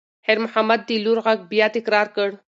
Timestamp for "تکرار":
1.75-2.07